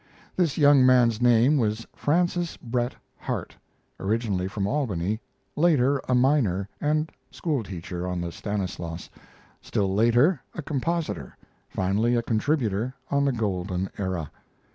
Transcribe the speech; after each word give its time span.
This 0.35 0.57
young 0.57 0.83
man's 0.83 1.21
name 1.21 1.57
was 1.57 1.85
Francis 1.95 2.57
Bret 2.57 2.95
Harte, 3.17 3.55
originally 3.99 4.47
from 4.47 4.65
Albany, 4.65 5.19
later 5.55 5.99
a 6.09 6.15
miner 6.15 6.67
and 6.81 7.11
school 7.29 7.61
teacher 7.61 8.07
on 8.07 8.19
the 8.19 8.31
Stanislaus, 8.31 9.11
still 9.61 9.93
later 9.93 10.41
a 10.55 10.63
compositor, 10.63 11.37
finally 11.69 12.15
a 12.15 12.23
contributor, 12.23 12.95
on 13.11 13.25
the 13.25 13.31
Golden 13.31 13.91
Era. 13.99 14.31